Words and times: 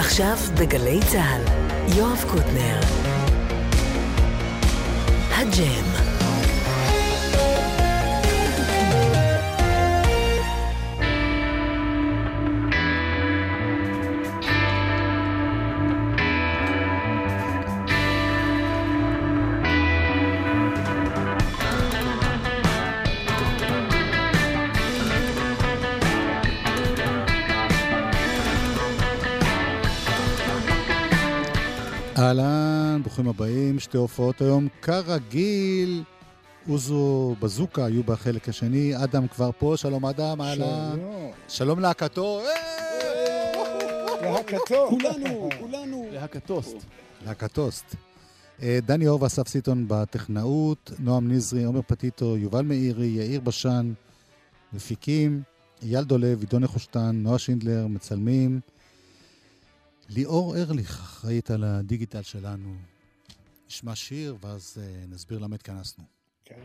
עכשיו 0.00 0.36
בגלי 0.60 1.00
צה"ל, 1.12 1.42
יואב 1.96 2.24
קוטנר. 2.30 2.80
הג'ם. 5.30 5.99
אהלן, 32.20 33.00
ברוכים 33.02 33.28
הבאים, 33.28 33.78
שתי 33.78 33.96
הופעות 33.96 34.40
היום. 34.40 34.68
כרגיל, 34.82 36.02
אוזו 36.68 37.34
בזוקה 37.40 37.84
היו 37.84 38.02
בחלק 38.02 38.48
השני, 38.48 39.04
אדם 39.04 39.28
כבר 39.28 39.50
פה, 39.58 39.74
שלום 39.76 40.06
אדם, 40.06 40.40
אהלן. 40.40 40.98
שלום 41.48 41.80
להקתו. 41.80 42.40
אה! 42.40 42.70
להקתו. 44.22 44.88
כולנו, 44.90 45.48
כולנו. 45.60 46.06
להקתוסט. 46.12 46.76
להקתוסט. 47.26 47.94
אה, 48.62 48.78
דני 48.86 49.08
אור 49.08 49.22
ואסף 49.22 49.48
סיטון 49.48 49.84
בטכנאות, 49.88 50.90
נועם 50.98 51.32
נזרי, 51.32 51.64
עומר 51.64 51.80
פטיטו, 51.86 52.36
יובל 52.36 52.62
מאירי, 52.62 53.06
יאיר 53.06 53.40
בשן, 53.40 53.92
מפיקים, 54.72 55.42
אייל 55.82 56.04
דולב, 56.04 56.40
עידון 56.40 56.62
נחושתן, 56.62 57.10
נועה 57.14 57.38
שינדלר, 57.38 57.86
מצלמים. 57.86 58.60
ליאור 60.12 60.56
ארליך 60.56 61.00
אחראית 61.00 61.50
על 61.50 61.64
הדיגיטל 61.64 62.22
שלנו. 62.22 62.74
נשמע 63.66 63.94
שיר, 63.94 64.36
ואז 64.40 64.78
uh, 64.78 65.10
נסביר 65.14 65.38
למה 65.38 65.54
התכנסנו. 65.54 66.04
כן, 66.44 66.60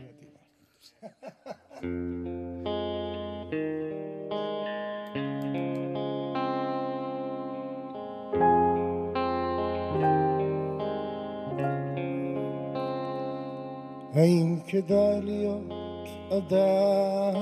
האם 14.14 14.58
כדאי 14.66 15.22
להיות 15.22 16.08
אדם? 16.38 17.36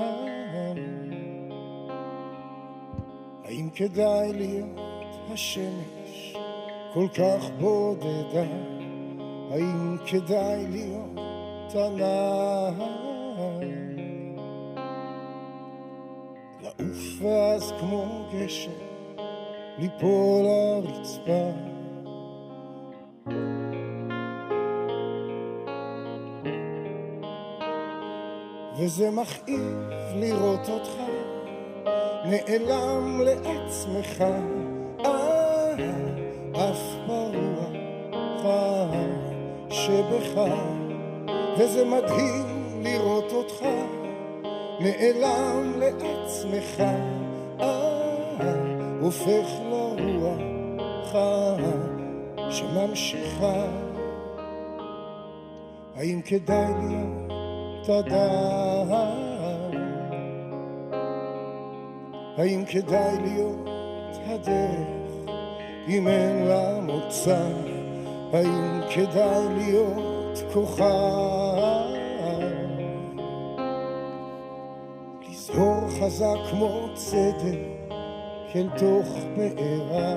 האם 3.43 3.69
כדאי 3.75 4.33
להיות 4.33 4.79
השמש 5.29 5.94
כל 6.95 7.07
כך 7.07 7.49
בודדה, 7.59 8.43
האם 9.51 9.97
כדאי 10.07 10.67
להיות 10.67 11.75
עליי? 11.75 12.75
לעוף 16.61 17.21
ואז 17.21 17.73
כמו 17.79 18.25
גשם, 18.33 18.71
ליפול 19.77 20.45
לרצפה. 20.45 21.51
וזה 28.79 29.11
מכאיב 29.11 29.89
לראות 30.15 30.69
אותך 30.69 31.01
נעלם 32.25 33.21
לעצמך. 33.21 34.23
שבך, 39.95 40.41
וזה 41.57 41.85
מדהים 41.85 42.45
לראות 42.83 43.31
אותך 43.31 43.65
נעלם 44.79 45.73
לעצמך, 45.79 46.83
אה, 47.61 48.15
הופך 49.01 49.47
לרוח 49.69 51.15
שממשיכה. 52.49 53.65
האם 55.95 56.21
כדאי 56.25 56.73
להיות 56.87 57.89
אדם? 57.89 58.91
האם 62.37 62.65
כדאי 62.65 63.17
להיות 63.21 63.69
הדרך? 64.25 65.05
אם 65.87 66.07
אין 66.07 66.47
לה 66.47 66.79
מוצא, 66.81 67.47
האם 68.33 68.81
כדאי 68.95 69.53
להיות 69.57 70.37
כוכב? 70.53 70.85
לזהור 75.29 75.89
חזק 75.99 76.37
כמו 76.51 76.89
צדק 76.93 77.75
אל 78.55 78.69
תוך 78.77 79.07
בעירה. 79.37 80.15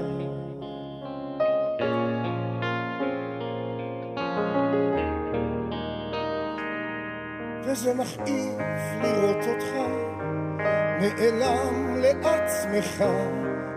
וזה 7.65 7.95
מכאיב 7.95 8.59
לראות 9.03 9.47
אותך 9.47 9.73
נעלם 11.01 11.97
לעצמך. 11.97 13.05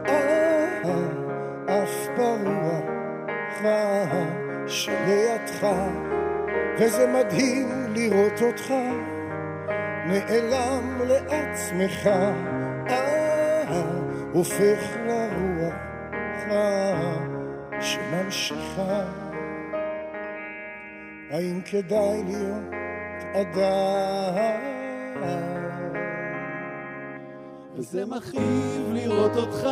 אה, 0.07 0.79
ברוח 0.83 1.20
שלידך, 4.67 5.67
וזה 6.79 7.07
מדהים 7.07 7.69
לראות 7.95 8.41
אותך 8.41 8.73
נעלם 10.07 11.01
לעצמך, 11.07 12.07
אה, 12.89 13.81
הופך 14.33 14.97
לרוח 15.07 15.91
שממשיכה. 17.81 19.03
האם 21.31 21.61
כדאי 21.65 22.23
להיות 22.23 22.73
אדם? 23.33 24.61
וזה 27.75 28.05
מכאיב 28.05 28.93
לראות 28.93 29.35
אותך 29.35 29.67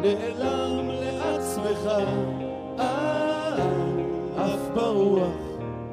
נעלם 0.00 0.88
לעצמך, 0.88 1.90
אה, 2.80 3.56
אף 4.36 4.68
ברוח, 4.74 5.36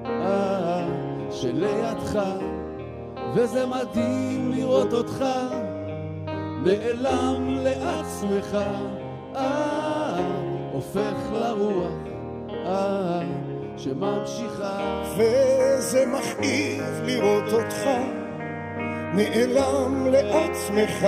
אה, 0.05 0.87
שלידך, 1.31 2.19
וזה 3.35 3.65
מדהים 3.65 4.51
לראות 4.51 4.93
אותך, 4.93 5.25
נעלם 6.63 7.57
לעצמך, 7.63 8.57
אה, 9.35 10.17
הופך 10.71 11.31
לרוח, 11.33 11.93
אה, 12.65 13.21
שממשיכה. 13.77 15.03
וזה 15.17 16.05
מכאיב 16.05 17.01
לראות 17.03 17.53
אותך, 17.53 17.87
נעלם 19.13 20.07
לעצמך. 20.11 21.07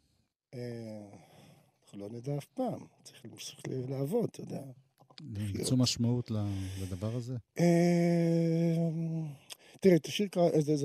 אה, 0.53 1.07
אנחנו 1.83 1.99
לא 1.99 2.09
נדע 2.09 2.37
אף 2.37 2.45
פעם, 2.45 2.85
צריך 3.03 3.25
להמשיך 3.25 3.59
לעבוד, 3.89 4.29
אתה 4.31 4.41
יודע. 4.41 4.61
למצוא 5.21 5.77
משמעות 5.77 6.31
לדבר 6.81 7.15
הזה? 7.15 7.35
אה, 7.59 7.65
תראה, 9.79 9.95
את 9.95 10.05
השיר, 10.05 10.27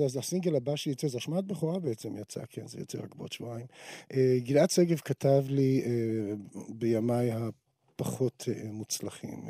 זה 0.07 0.19
הסינגל 0.19 0.55
הבא 0.55 0.75
שיצא, 0.75 1.07
זה 1.07 1.17
השמעת 1.17 1.45
בכורה 1.45 1.79
בעצם 1.79 2.17
יצא, 2.17 2.41
כן, 2.49 2.67
זה 2.67 2.79
יוצא 2.79 2.97
רק 2.97 3.15
בעוד 3.15 3.31
שבועיים. 3.31 3.65
אה, 4.13 4.37
גלעד 4.39 4.69
שגב 4.69 4.99
כתב 4.99 5.43
לי 5.49 5.83
בימיי 6.69 7.31
הפחות 7.31 8.45
מוצלחים 8.71 9.47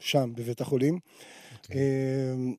שם, 0.00 0.32
בבית 0.36 0.60
החולים. 0.60 0.94
Okay. 0.94 1.64
אוקיי. 1.64 2.56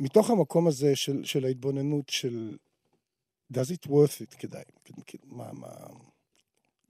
מתוך 0.00 0.30
המקום 0.30 0.66
הזה 0.66 0.96
של, 0.96 1.24
של 1.24 1.44
ההתבוננות 1.44 2.08
של 2.08 2.56
does 3.52 3.70
it 3.70 3.86
worth 3.86 4.20
it 4.22 4.36
כדאי, 4.38 4.62
מה, 5.24 5.52
מה, 5.52 5.68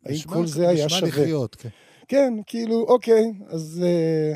האם 0.05 0.15
נשמע- 0.15 0.35
כל 0.35 0.47
זה 0.47 0.69
היה 0.69 0.87
נשמע 0.87 0.99
שווה? 0.99 1.09
לחיות, 1.09 1.55
כן. 1.55 1.69
כן, 2.09 2.35
כאילו, 2.47 2.85
אוקיי, 2.89 3.33
אז... 3.49 3.83
אה, 3.87 4.33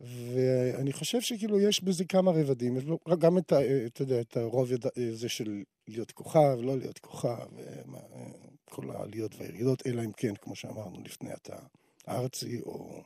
ואני 0.00 0.92
חושב 0.92 1.20
שכאילו 1.20 1.60
יש 1.60 1.82
בזה 1.84 2.04
כמה 2.04 2.30
רבדים. 2.30 2.78
בו 2.80 2.98
גם 3.18 3.38
את, 3.38 3.52
אה, 3.52 3.86
אתה 3.86 4.02
יודע, 4.02 4.20
את 4.20 4.36
הרובד 4.36 4.78
הזה 4.96 5.28
של 5.28 5.62
להיות 5.88 6.10
כוכב, 6.12 6.58
לא 6.60 6.78
להיות 6.78 6.98
כוכב, 6.98 7.28
אה, 7.58 8.00
כל 8.64 8.90
העליות 8.90 9.34
והירידות, 9.38 9.86
אלא 9.86 10.02
אם 10.04 10.12
כן, 10.12 10.34
כמו 10.34 10.56
שאמרנו 10.56 11.00
לפני, 11.04 11.32
אתה 11.32 11.56
ארצי 12.08 12.60
או 12.60 13.02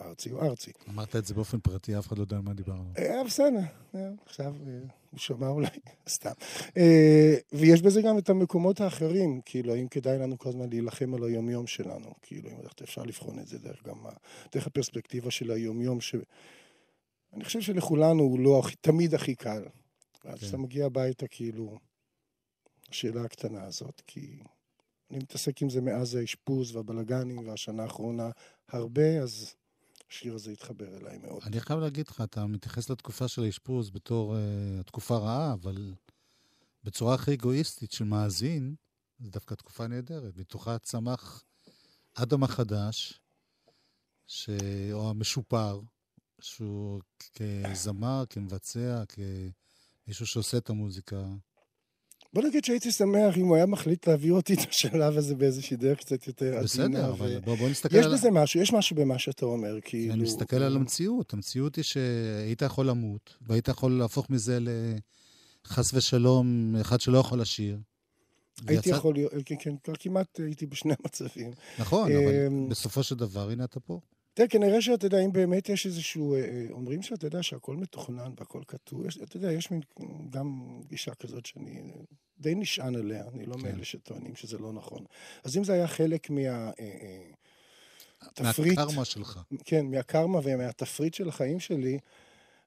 ארצי 0.00 0.32
או 0.32 0.42
ארצי. 0.42 0.72
אמרת 0.88 1.16
את 1.16 1.24
זה 1.24 1.34
באופן 1.34 1.60
פרטי, 1.60 1.98
אף 1.98 2.06
אחד 2.06 2.18
לא 2.18 2.22
יודע 2.22 2.36
על 2.36 2.42
מה 2.42 2.54
דיברנו. 2.54 2.92
אה, 2.98 3.24
בסדר, 3.24 3.60
אה, 3.94 4.08
עכשיו 4.26 4.54
אה, 4.66 4.78
הוא 5.10 5.20
שמע 5.20 5.48
אולי, 5.48 5.68
סתם. 6.08 6.32
אה, 6.76 7.34
ויש 7.52 7.82
בזה 7.82 8.02
גם 8.02 8.18
את 8.18 8.30
המקומות 8.30 8.80
האחרים, 8.80 9.40
כאילו, 9.44 9.74
האם 9.74 9.88
כדאי 9.88 10.18
לנו 10.18 10.38
כל 10.38 10.48
הזמן 10.48 10.70
להילחם 10.70 11.14
על 11.14 11.24
היומיום 11.24 11.66
שלנו, 11.66 12.12
כאילו, 12.22 12.50
אם 12.50 12.56
אפשר 12.82 13.02
לבחון 13.02 13.38
את 13.38 13.46
זה 13.46 13.58
דרך 13.58 13.86
גם, 13.86 13.96
דרך 14.52 14.66
הפרספקטיבה 14.66 15.30
של 15.30 15.50
היומיום, 15.50 16.00
ש... 16.00 16.14
אני 17.32 17.44
חושב 17.44 17.60
שלכולנו 17.60 18.22
הוא 18.22 18.40
לא 18.40 18.62
תמיד 18.80 19.14
הכי 19.14 19.34
קל. 19.34 19.62
ואז 20.24 20.38
כן. 20.38 20.46
כשאתה 20.46 20.56
מגיע 20.56 20.86
הביתה, 20.86 21.26
כאילו, 21.28 21.78
השאלה 22.90 23.24
הקטנה 23.24 23.64
הזאת, 23.64 24.02
כי 24.06 24.38
אני 25.10 25.18
מתעסק 25.18 25.62
עם 25.62 25.70
זה 25.70 25.80
מאז 25.80 26.14
האשפוז 26.14 26.76
והבלגנים 26.76 27.48
והשנה 27.48 27.82
האחרונה 27.82 28.30
הרבה, 28.68 29.22
אז 29.22 29.54
השיר 30.10 30.34
הזה 30.34 30.50
התחבר 30.50 30.96
אליי 30.96 31.18
מאוד. 31.18 31.42
אני 31.42 31.60
חייב 31.60 31.80
להגיד 31.80 32.08
לך, 32.08 32.20
אתה 32.20 32.46
מתייחס 32.46 32.90
לתקופה 32.90 33.28
של 33.28 33.42
האשפוז 33.42 33.90
בתור 33.90 34.34
uh, 34.34 34.82
תקופה 34.86 35.16
רעה, 35.16 35.52
אבל 35.52 35.94
בצורה 36.84 37.14
הכי 37.14 37.34
אגואיסטית 37.34 37.92
של 37.92 38.04
מאזין, 38.04 38.74
זו 39.20 39.30
דווקא 39.30 39.54
תקופה 39.54 39.86
נהדרת. 39.86 40.36
מתוכה 40.36 40.78
צמח 40.78 41.44
אדם 42.14 42.42
החדש, 42.42 43.20
ש... 44.26 44.50
או 44.92 45.10
המשופר, 45.10 45.80
שהוא 46.40 47.00
כזמר, 47.34 48.24
כמבצע, 48.30 49.02
כמישהו 49.08 50.26
שעושה 50.26 50.56
את 50.58 50.70
המוזיקה. 50.70 51.24
בוא 52.32 52.42
נגיד 52.42 52.64
שהייתי 52.64 52.92
שמח 52.92 53.36
אם 53.36 53.46
הוא 53.46 53.56
היה 53.56 53.66
מחליט 53.66 54.08
להעביר 54.08 54.34
אותי 54.34 54.54
את 54.54 54.68
השלב 54.70 55.16
הזה 55.16 55.34
באיזושהי 55.34 55.76
דרך 55.76 55.98
קצת 55.98 56.26
יותר 56.26 56.46
עדינה. 56.46 56.62
בסדר, 56.62 57.04
ו- 57.08 57.10
אבל 57.10 57.40
בוא, 57.40 57.54
בוא 57.54 57.68
נסתכל 57.68 57.96
יש 57.96 58.06
על... 58.06 58.12
בזה 58.14 58.30
משהו, 58.30 58.60
יש 58.60 58.72
משהו 58.72 58.96
במה 58.96 59.18
שאתה 59.18 59.46
אומר, 59.46 59.78
כאילו... 59.84 60.14
אני 60.14 60.22
מסתכל 60.22 60.56
על 60.56 60.76
המציאות. 60.76 61.32
המציאות 61.32 61.76
היא 61.76 61.84
שהיית 61.84 62.62
יכול 62.62 62.88
למות, 62.88 63.36
והיית 63.40 63.68
יכול 63.68 63.92
להפוך 63.98 64.30
מזה 64.30 64.58
לחס 65.64 65.94
ושלום, 65.94 66.76
אחד 66.80 67.00
שלא 67.00 67.18
יכול 67.18 67.40
לשיר. 67.40 67.78
הייתי 68.66 68.74
ויצאת- 68.90 68.98
יכול 68.98 69.14
להיות, 69.14 69.32
כן, 69.44 69.54
כן, 69.60 69.74
כבר 69.84 69.94
כמעט 69.98 70.40
הייתי 70.40 70.66
בשני 70.66 70.92
המצבים. 71.04 71.50
נכון, 71.78 72.12
אבל 72.12 72.46
אמ, 72.46 72.68
בסופו 72.68 73.02
של 73.02 73.14
דבר, 73.14 73.50
הנה 73.50 73.64
אתה 73.64 73.80
פה. 73.80 74.00
תראה, 74.40 74.48
כנראה 74.48 74.82
שאתה 74.82 75.06
יודע, 75.06 75.18
אם 75.18 75.32
באמת 75.32 75.68
יש 75.68 75.86
איזשהו... 75.86 76.34
אה, 76.34 76.40
אה, 76.40 76.66
אומרים 76.70 77.02
שאתה 77.02 77.26
יודע 77.26 77.42
שהכל 77.42 77.76
מתוכנן 77.76 78.32
והכל 78.38 78.62
כתוב, 78.68 79.06
יש, 79.06 79.16
אתה 79.16 79.36
יודע, 79.36 79.52
יש 79.52 79.70
מין 79.70 79.80
גם 80.30 80.80
גישה 80.88 81.14
כזאת 81.14 81.46
שאני 81.46 81.80
אה, 81.80 82.00
די 82.38 82.54
נשען 82.54 82.96
עליה, 82.96 83.24
אני 83.34 83.46
לא 83.46 83.54
כן. 83.54 83.60
מאלה 83.62 83.84
שטוענים 83.84 84.36
שזה 84.36 84.58
לא 84.58 84.72
נכון. 84.72 85.04
אז 85.44 85.56
אם 85.56 85.64
זה 85.64 85.72
היה 85.72 85.86
חלק 85.86 86.30
מה... 86.30 86.70
תפריט, 88.34 88.78
מהקרמה 88.78 89.04
שלך. 89.04 89.40
כן, 89.64 89.86
מהקרמה 89.86 90.38
ומהתפריט 90.42 91.14
של 91.14 91.28
החיים 91.28 91.60
שלי, 91.60 91.98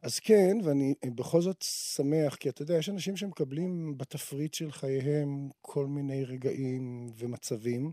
אז 0.01 0.19
כן, 0.19 0.57
ואני 0.63 0.93
בכל 1.05 1.41
זאת 1.41 1.61
שמח, 1.95 2.35
כי 2.35 2.49
אתה 2.49 2.61
יודע, 2.61 2.77
יש 2.77 2.89
אנשים 2.89 3.17
שמקבלים 3.17 3.97
בתפריט 3.97 4.53
של 4.53 4.71
חייהם 4.71 5.49
כל 5.61 5.85
מיני 5.85 6.25
רגעים 6.25 7.11
ומצבים, 7.17 7.91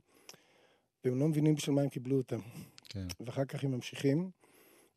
והם 1.05 1.19
לא 1.19 1.29
מבינים 1.29 1.55
בשביל 1.55 1.77
מה 1.77 1.83
הם 1.83 1.89
קיבלו 1.89 2.17
אותם. 2.17 2.41
כן. 2.91 3.07
ואחר 3.21 3.45
כך 3.45 3.65
הם 3.65 3.71
ממשיכים, 3.71 4.31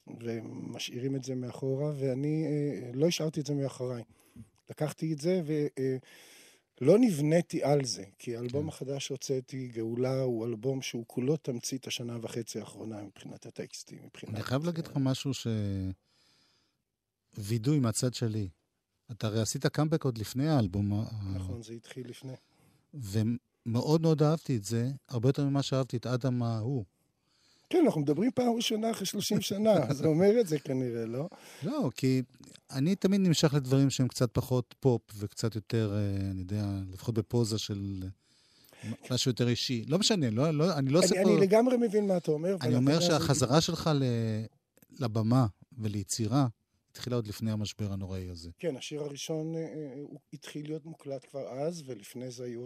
ומשאירים 0.07 1.15
את 1.15 1.23
זה 1.23 1.35
מאחורה, 1.35 1.91
ואני 1.99 2.45
אה, 2.45 2.91
לא 2.93 3.07
השארתי 3.07 3.39
את 3.39 3.45
זה 3.45 3.53
מאחוריי. 3.53 4.03
לקחתי 4.69 5.13
את 5.13 5.19
זה 5.19 5.41
ולא 6.81 6.97
נבניתי 6.99 7.63
על 7.63 7.85
זה, 7.85 8.03
כי 8.19 8.35
האלבום 8.35 8.61
כן. 8.63 8.67
החדש 8.67 9.07
שהוצאתי, 9.07 9.67
גאולה, 9.67 10.21
הוא 10.21 10.45
אלבום 10.45 10.81
שהוא 10.81 11.03
כולו 11.07 11.37
תמצית 11.37 11.87
השנה 11.87 12.17
וחצי 12.21 12.59
האחרונה 12.59 13.03
מבחינת 13.03 13.45
הטקסטים, 13.45 13.99
מבחינת... 14.05 14.35
אני 14.35 14.43
חייב 14.43 14.65
להגיד 14.65 14.87
לך 14.87 14.97
משהו 14.97 15.33
ש... 15.33 15.47
וידוי 17.37 17.79
מהצד 17.79 18.13
שלי. 18.13 18.49
אתה 19.11 19.27
הרי 19.27 19.41
עשית 19.41 19.65
קאמבק 19.65 20.03
עוד 20.03 20.17
לפני 20.17 20.49
האלבום, 20.49 20.93
ה- 20.93 21.05
נכון, 21.35 21.63
זה 21.63 21.73
התחיל 21.73 22.09
לפני. 22.09 22.33
ומאוד 22.93 24.01
מאוד 24.01 24.23
אהבתי 24.23 24.57
את 24.57 24.63
זה, 24.63 24.91
הרבה 25.09 25.29
יותר 25.29 25.45
ממה 25.45 25.63
שאהבתי 25.63 25.97
את 25.97 26.05
אדם 26.07 26.43
ההוא. 26.43 26.85
כן, 27.73 27.85
אנחנו 27.85 28.01
מדברים 28.01 28.31
פעם 28.35 28.55
ראשונה 28.55 28.91
אחרי 28.91 29.05
30 29.05 29.41
שנה, 29.41 29.73
זה 29.93 30.07
אומר 30.07 30.39
את 30.39 30.47
זה 30.47 30.59
כנראה, 30.59 31.05
לא? 31.05 31.29
לא, 31.63 31.89
כי 31.95 32.21
אני 32.71 32.95
תמיד 32.95 33.21
נמשך 33.21 33.53
לדברים 33.53 33.89
שהם 33.89 34.07
קצת 34.07 34.29
פחות 34.33 34.75
פופ 34.79 35.01
וקצת 35.17 35.55
יותר, 35.55 35.93
אה, 35.95 36.31
אני 36.31 36.39
יודע, 36.39 36.65
לפחות 36.91 37.15
בפוזה 37.15 37.57
של 37.57 38.03
משהו 39.11 39.31
יותר 39.31 39.47
אישי. 39.47 39.85
לא 39.87 39.99
משנה, 39.99 40.29
לא, 40.29 40.51
לא, 40.51 40.77
אני 40.77 40.89
לא 40.89 40.99
עושה 40.99 41.15
פה... 41.23 41.29
אני 41.29 41.41
לגמרי 41.41 41.77
מבין 41.77 42.07
מה 42.07 42.17
אתה 42.17 42.31
אומר. 42.31 42.57
אני 42.61 42.75
אומר 42.75 42.99
שהחזרה 42.99 43.61
שלך 43.61 43.89
ל... 43.95 44.03
לבמה 44.99 45.45
וליצירה 45.77 46.47
התחילה 46.91 47.15
עוד 47.15 47.27
לפני 47.27 47.51
המשבר 47.51 47.93
הנוראי 47.93 48.29
הזה. 48.29 48.49
כן, 48.59 48.75
השיר 48.77 49.01
הראשון 49.01 49.55
אה, 49.55 49.61
אה, 49.61 49.93
הוא 49.95 50.19
התחיל 50.33 50.65
להיות 50.67 50.85
מוקלט 50.85 51.25
כבר 51.29 51.47
אז, 51.47 51.83
ולפני 51.85 52.31
זה 52.31 52.43
היו... 52.43 52.65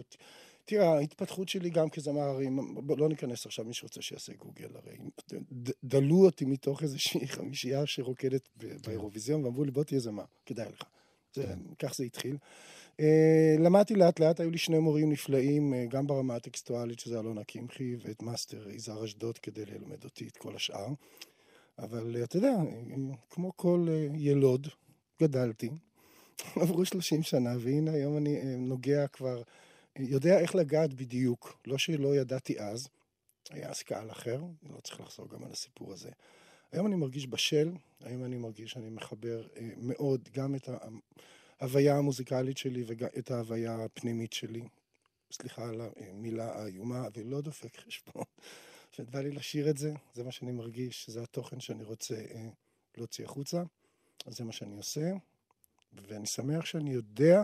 תראה, 0.68 0.96
ההתפתחות 0.96 1.48
שלי 1.48 1.70
גם 1.70 1.90
כזמר, 1.90 2.20
הרי 2.20 2.48
בוא, 2.74 2.98
לא 2.98 3.08
ניכנס 3.08 3.46
עכשיו, 3.46 3.64
מי 3.64 3.74
שרוצה 3.74 4.02
שיעשה 4.02 4.32
גוגל, 4.32 4.68
הרי 4.74 4.96
דלו 5.84 6.24
אותי 6.24 6.44
מתוך 6.44 6.82
איזושהי 6.82 7.28
חמישייה 7.36 7.86
שרוקדת 7.86 8.48
ב- 8.58 8.86
באירוויזיון, 8.86 9.44
ואמרו 9.44 9.64
לי, 9.64 9.70
בוא 9.70 9.84
תהיה 9.84 10.00
זמר, 10.00 10.24
כדאי 10.46 10.68
לך. 10.72 10.82
זה, 11.34 11.42
כן. 11.42 11.58
כך 11.78 11.94
זה 11.94 12.04
התחיל. 12.04 12.36
אה, 13.00 13.56
למדתי 13.58 13.94
לאט 13.94 14.20
לאט, 14.20 14.40
היו 14.40 14.50
לי 14.50 14.58
שני 14.58 14.78
מורים 14.78 15.10
נפלאים, 15.12 15.74
אה, 15.74 15.86
גם 15.86 16.06
ברמה 16.06 16.36
הטקסטואלית, 16.36 16.98
שזה 16.98 17.20
אלונה 17.20 17.44
קמחי, 17.44 17.96
ואת 18.02 18.22
מאסטר 18.22 18.70
יזהר 18.70 19.04
אשדוד 19.04 19.38
כדי 19.38 19.64
ללמד 19.64 20.04
אותי 20.04 20.28
את 20.28 20.36
כל 20.36 20.56
השאר. 20.56 20.88
אבל 21.78 22.16
אה, 22.16 22.24
אתה 22.24 22.36
יודע, 22.36 22.54
כמו 23.30 23.56
כל 23.56 23.86
אה, 23.90 24.06
ילוד, 24.14 24.68
גדלתי, 25.22 25.70
עברו 26.62 26.84
30 26.84 27.22
שנה, 27.22 27.54
והנה 27.60 27.90
היום 27.90 28.16
אני 28.16 28.36
אה, 28.36 28.56
נוגע 28.58 29.06
כבר, 29.06 29.42
יודע 29.98 30.40
איך 30.40 30.54
לגעת 30.54 30.94
בדיוק. 30.94 31.60
לא 31.66 31.78
שלא 31.78 32.16
ידעתי 32.16 32.60
אז, 32.60 32.88
היה 33.50 33.70
אז 33.70 33.82
קהל 33.82 34.10
אחר, 34.10 34.40
אני 34.62 34.74
לא 34.74 34.80
צריך 34.80 35.00
לחזור 35.00 35.28
גם 35.28 35.44
על 35.44 35.52
הסיפור 35.52 35.92
הזה. 35.92 36.10
היום 36.72 36.86
אני 36.86 36.96
מרגיש 36.96 37.26
בשל, 37.26 37.72
היום 38.00 38.24
אני 38.24 38.36
מרגיש 38.36 38.70
שאני 38.70 38.88
מחבר 38.90 39.46
אה, 39.56 39.70
מאוד 39.76 40.28
גם 40.32 40.54
את 40.54 40.68
ההוויה 41.60 41.96
המוזיקלית 41.96 42.58
שלי 42.58 42.84
ואת 42.86 43.30
ההוויה 43.30 43.84
הפנימית 43.84 44.32
שלי. 44.32 44.62
סליחה 45.32 45.68
על 45.68 45.80
המילה 45.96 46.52
האיומה, 46.52 47.08
ולא 47.14 47.40
דופק 47.40 47.76
חשבון. 47.76 48.24
שבא 48.92 49.20
לי 49.20 49.30
לשיר 49.30 49.70
את 49.70 49.76
זה, 49.76 49.92
זה 50.14 50.24
מה 50.24 50.32
שאני 50.32 50.52
מרגיש, 50.52 51.10
זה 51.10 51.22
התוכן 51.22 51.60
שאני 51.60 51.84
רוצה 51.84 52.14
אה, 52.14 52.48
להוציא 52.96 53.24
החוצה, 53.24 53.62
אז 54.26 54.36
זה 54.36 54.44
מה 54.44 54.52
שאני 54.52 54.76
עושה, 54.76 55.12
ואני 55.92 56.26
שמח 56.26 56.64
שאני 56.64 56.92
יודע 56.92 57.42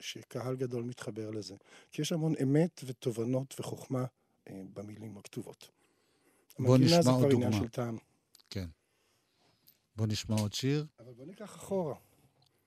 שקהל 0.00 0.56
גדול 0.56 0.84
מתחבר 0.84 1.30
לזה. 1.30 1.54
כי 1.92 2.02
יש 2.02 2.12
המון 2.12 2.34
אמת 2.42 2.80
ותובנות 2.84 3.60
וחוכמה 3.60 4.04
אה, 4.48 4.62
במילים 4.74 5.18
הכתובות. 5.18 5.68
בוא 6.58 6.74
המנגינה 6.74 6.98
נשמע 6.98 7.02
זה 7.02 7.10
עוד 7.10 7.18
כבר 7.18 7.30
עניין 7.30 7.50
דוגמה. 7.50 7.64
של 7.64 7.68
טעם. 7.68 7.98
כן. 8.50 8.66
בוא 9.96 10.06
נשמע 10.06 10.36
עוד 10.40 10.52
שיר, 10.52 10.86
אבל 10.98 11.12
בוא 11.12 11.26
ניקח 11.26 11.56
אחורה. 11.56 11.94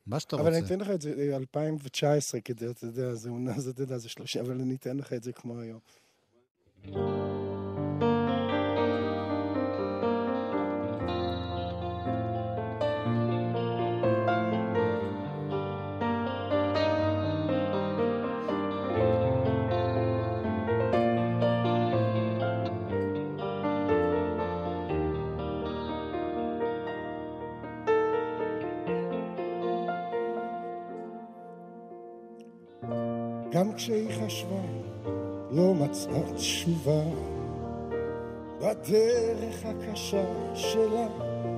מה 0.05 0.19
שאתה 0.19 0.35
אבל 0.35 0.45
רוצה. 0.45 0.57
אני 0.57 0.65
אתן 0.65 0.79
לך 0.79 0.89
את 0.89 1.01
זה 1.01 1.13
אה, 1.31 1.35
2019 1.35 2.41
כדי, 2.41 2.69
אתה 2.69 2.85
יודע, 2.85 3.13
זה 3.13 3.29
עונה, 3.29 3.59
זה, 3.59 3.69
אתה 3.69 3.83
יודע, 3.83 3.97
זה 3.97 4.09
30, 4.09 4.45
אבל 4.45 4.61
אני 4.61 4.75
אתן 4.75 4.97
לך 4.97 5.13
את 5.13 5.23
זה 5.23 5.33
כמו 5.33 5.59
היום. 5.59 5.79
גם 33.53 33.73
כשהיא 33.73 34.09
חשבה, 34.09 34.61
לא 35.51 35.73
מצאה 35.73 36.33
תשובה. 36.35 37.03
בדרך 38.59 39.65
הקשה 39.65 40.23
שלה, 40.55 41.07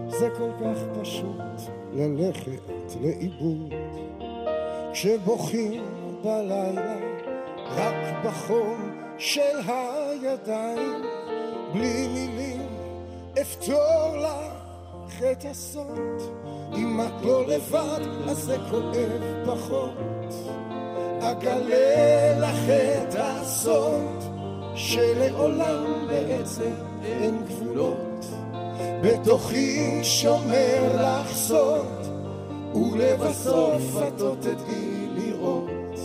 זה 0.08 0.30
כל 0.38 0.50
כך 0.62 1.00
פשוט 1.02 1.72
ללכת 1.94 2.96
לאיבוד. 3.02 3.74
כשבוכים 4.94 5.84
בלילה 6.24 6.96
רק 7.66 8.26
בחום 8.26 8.98
של 9.18 9.58
הידיים, 9.68 11.02
בלי 11.74 12.08
מילים 12.08 12.68
אפתור 13.42 14.18
לך 14.18 15.24
את 15.32 15.46
הסוד. 15.52 16.22
אם 16.76 17.02
את 17.02 17.26
לא 17.26 17.48
לבד, 17.48 18.02
אז 18.30 18.38
זה 18.38 18.58
כואב 18.70 19.22
פחות. 19.46 20.75
אגלה 21.32 22.40
לך 22.40 22.70
את 22.70 23.16
הסוד, 23.18 24.24
שלעולם 24.76 26.08
בעצם 26.08 26.72
אין 27.04 27.44
גבולות. 27.46 28.26
בתוכי 29.04 30.00
שומר 30.04 30.96
לך 30.96 31.34
סוד, 31.34 32.08
ולבסוף 32.76 33.82
את 34.08 34.22
עוד 34.22 34.38
תדעי 34.42 35.08
לראות 35.16 36.00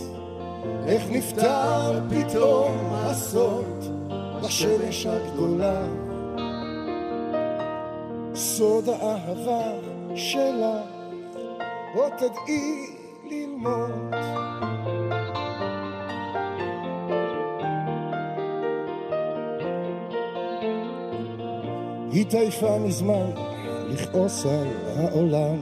איך 0.87 1.03
נפטר 1.09 1.99
פתאום 2.09 2.89
הסוד 2.91 3.83
בשמש 4.43 5.05
הגדולה. 5.05 5.81
סוד 8.35 8.89
האהבה 8.89 9.71
שלה, 10.15 10.81
עוד 11.95 12.11
תדעי 12.17 12.95
ללמוד. 13.29 14.15
התעייפה 22.13 22.79
מזמן 22.79 23.29
לכעוס 23.89 24.45
על 24.45 24.67
העולם. 24.95 25.57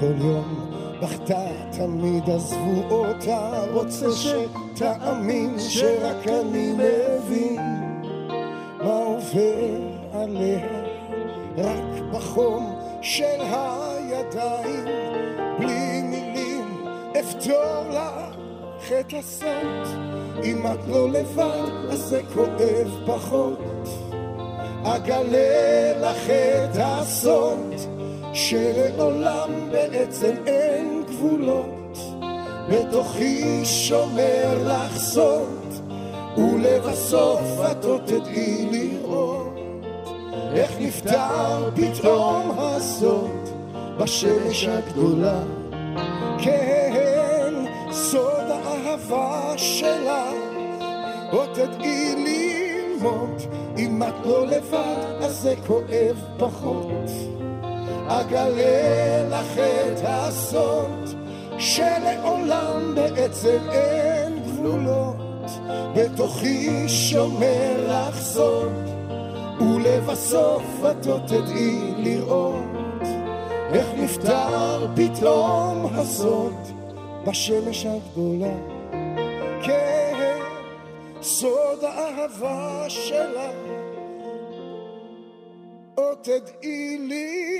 כל 0.00 0.12
יום 0.18 0.70
בכתה 1.02 1.46
תמיד 1.72 2.30
עזבו 2.30 2.82
אותה 2.90 3.64
רוצה 3.72 4.06
שתאמין 4.12 5.54
שרק 5.58 6.28
אני 6.28 6.72
מבין 6.72 7.60
מה 8.78 8.96
עובר 8.96 9.80
עליה. 10.12 10.84
רק 11.56 12.02
בחום 12.12 12.78
של 13.02 13.40
הידיים 13.40 14.84
בלי 15.58 16.02
מילים 16.02 16.86
אפתור 17.20 17.82
לך 17.90 18.92
את 19.00 19.14
הסוד 19.18 19.86
אם 20.44 20.66
את 20.66 20.88
לא 20.88 21.10
לבד 21.10 21.70
אז 21.90 21.98
זה 21.98 22.20
כואב 22.34 22.88
פחות 23.06 23.58
אגלה 24.86 25.92
לך 26.00 26.30
את 26.30 26.76
הסוד 26.80 27.74
שלעולם 28.32 29.50
בעצם 29.70 30.34
אין 30.46 31.02
גבולות. 31.08 31.98
בתוכי 32.68 33.64
שומר 33.64 34.58
לך 34.66 34.96
סוד 34.96 35.74
ולבסוף 36.36 37.40
את 37.70 37.84
עוד 37.84 38.00
תדעי 38.04 38.68
לראות. 38.72 39.58
איך 40.54 40.70
נפטר 40.80 41.70
פתאום 41.74 42.56
הסוד 42.58 43.48
בשמש 43.98 44.66
הגדולה? 44.66 45.40
כן 46.38 47.54
סוד 47.92 48.44
האהבה 48.48 49.52
שלה 49.56 50.30
עוד 51.30 51.48
תדעי 51.52 52.14
ללמוד 52.16 53.42
אם 53.78 54.02
את 54.02 54.26
לא 54.26 54.46
לבד, 54.46 55.22
אז 55.22 55.36
זה 55.36 55.54
כואב 55.66 56.24
פחות. 56.38 57.10
אגלה 58.08 59.28
לך 59.28 59.58
את 59.58 60.00
הסוד, 60.04 61.08
שלעולם 61.58 62.94
בעצם 62.94 63.58
אין 63.70 64.42
גבולות. 64.42 65.16
בתוכי 65.96 66.88
שומר 66.88 67.86
לך 67.88 68.20
סוד, 68.20 68.72
ולבסוף 69.60 70.64
את 70.90 71.06
עוד 71.06 71.22
תדעי 71.26 71.94
לראות 71.96 72.74
איך 73.72 73.86
נפטר 73.96 74.86
פתאום 74.96 75.86
הסוד 75.94 76.54
בשמש 77.26 77.86
הגדולה. 77.86 78.54
כן, 79.62 80.13
סוד 81.24 81.84
האהבה 81.84 82.84
שלה 82.88 83.50
עוד 85.94 86.18
תדעי 86.22 86.98
לי 86.98 87.54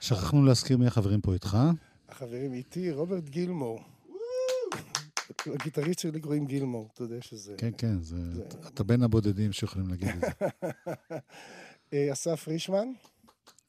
שכחנו 0.00 0.44
להזכיר 0.44 0.78
מי 0.78 0.86
החברים 0.86 1.20
פה 1.20 1.32
איתך. 1.34 1.58
החברים 2.08 2.52
איתי, 2.52 2.90
רוברט 2.90 3.28
גילמור. 3.28 3.91
הגיטריסט 5.46 5.98
שלי 5.98 6.20
קוראים 6.20 6.46
גילמור, 6.46 6.88
אתה 6.94 7.02
יודע 7.02 7.20
שזה... 7.20 7.54
כן, 7.58 7.70
כן, 7.78 8.02
זה... 8.02 8.16
אתה 8.68 8.84
בין 8.84 9.02
הבודדים 9.02 9.52
שיכולים 9.52 9.88
להגיד 9.88 10.08
את 10.08 10.20
זה. 10.20 10.46
אה, 11.92 12.12
אסף 12.12 12.48
רישמן, 12.48 12.88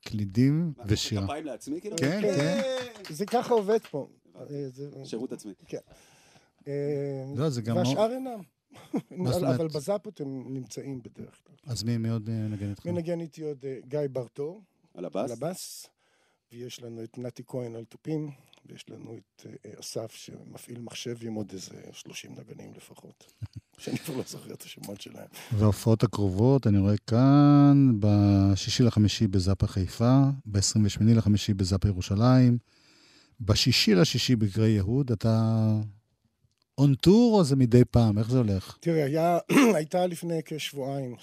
קלידים 0.06 0.74
ושירה. 0.88 1.24
כפיים 1.24 1.46
לעצמי 1.46 1.82
כאילו? 1.82 1.98
כן, 1.98 2.22
כן. 2.22 2.62
זה 3.10 3.26
ככה 3.26 3.54
עובד 3.54 3.80
פה. 3.92 4.08
אה, 4.36 4.70
זה- 4.70 4.90
שירות 5.06 5.32
עצמי. 5.32 5.54
כן. 5.68 5.78
אה, 6.68 6.74
לא, 7.36 7.50
זה 7.50 7.62
גם... 7.62 7.76
והשאר 7.78 8.12
אינם. 8.12 8.40
מה? 9.12 9.56
אבל 9.56 9.68
בזאפות 9.68 10.22
הם 10.22 10.54
נמצאים 10.54 11.02
בדרך 11.04 11.42
כלל. 11.46 11.56
אז 11.72 11.84
מי 11.84 11.98
מי 11.98 12.10
עוד 12.10 12.30
אה, 12.30 12.48
נגן 12.48 12.70
איתך? 12.70 12.86
מנגן 12.86 13.20
איתי 13.20 13.44
עוד 13.44 13.66
אה, 13.66 13.78
גיא 13.88 14.00
ברטור 14.12 14.62
על 14.94 15.00
על 15.00 15.06
הבאס? 15.06 15.32
הבאס, 15.32 15.86
ויש 16.52 16.82
לנו 16.84 17.04
את 17.04 17.18
נתי 17.18 17.44
כהן 17.48 17.76
על 17.76 17.86
תופים, 17.86 18.32
ויש 18.66 18.90
לנו 18.90 19.18
את 19.18 19.46
אה, 19.66 19.72
אסף 19.80 20.12
שמפעיל 20.12 20.80
מחשב 20.80 21.18
עם 21.22 21.34
עוד 21.34 21.52
איזה 21.54 21.82
30 21.92 22.32
נגנים 22.32 22.74
לפחות, 22.74 23.34
שאני 23.78 23.98
כבר 23.98 24.18
לא 24.18 24.24
זוכר 24.28 24.54
את 24.54 24.62
השמות 24.62 25.02
שלהם. 25.02 25.28
וההופעות 25.58 26.04
הקרובות, 26.04 26.68
אני 26.68 26.78
רואה 26.78 26.98
כאן, 27.08 27.92
בשישי 28.00 28.84
לחמישי 28.84 29.28
בזאפה 29.28 29.68
חיפה, 29.68 30.22
ב-28 30.46 31.04
לחמישי 31.04 31.54
בזאפה 31.54 31.88
ירושלים, 31.88 32.58
בשישי 33.42 33.96
לשישי 33.96 34.36
בגרי 34.36 34.70
יהוד, 34.70 35.12
אתה 35.12 35.54
און 36.78 36.96
טור 36.96 37.38
או 37.38 37.44
זה 37.44 37.56
מדי 37.56 37.86
פעם? 37.86 38.18
איך 38.18 38.32
זה 38.32 38.38
הולך? 38.38 38.78
תראה, 38.80 39.06
היה, 39.06 39.40
הייתה 39.78 40.08
לפני 40.08 40.40
כשבועיים, 40.46 41.16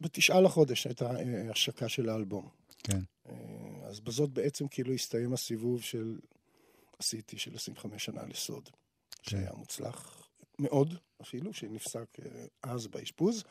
בתשעה 0.00 0.40
לחודש 0.40 0.86
הייתה 0.86 1.16
אה, 1.16 1.50
השקה 1.50 1.88
של 1.88 2.08
האלבום. 2.08 2.48
כן. 2.84 3.00
אה, 3.28 3.34
אז 3.88 4.00
בזאת 4.00 4.30
בעצם 4.30 4.68
כאילו 4.68 4.92
הסתיים 4.92 5.32
הסיבוב 5.32 5.82
של, 5.82 6.18
עשיתי 6.98 7.38
של 7.38 7.54
25 7.54 8.04
שנה 8.04 8.22
לסוד, 8.26 8.68
שהיה 9.22 9.52
מוצלח 9.54 10.28
מאוד 10.58 10.94
אפילו, 11.22 11.52
שנפסק 11.52 12.06
אה, 12.22 12.44
אז 12.62 12.86
באשפוז. 12.86 13.44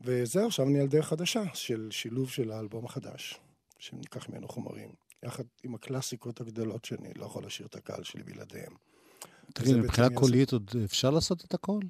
וזהו, 0.00 0.46
עכשיו 0.46 0.66
אני 0.66 0.80
על 0.80 0.86
דרך 0.86 1.08
חדשה 1.08 1.42
של 1.54 1.88
שילוב 1.90 2.30
של 2.30 2.50
האלבום 2.50 2.84
החדש, 2.84 3.40
שניקח 3.78 4.28
ממנו 4.28 4.48
חומרים, 4.48 4.92
יחד 5.22 5.44
עם 5.62 5.74
הקלאסיקות 5.74 6.40
הגדולות 6.40 6.84
שאני 6.84 7.12
לא 7.16 7.24
יכול 7.24 7.42
להשאיר 7.42 7.68
את 7.68 7.74
הקהל 7.74 8.02
שלי 8.02 8.22
בלעדיהם. 8.22 8.72
תגיד, 9.54 9.76
מבחינה 9.76 10.08
קולית 10.14 10.52
עוד 10.52 10.70
אפשר 10.84 11.10
לעשות 11.10 11.44
את 11.44 11.54
הכל? 11.54 11.80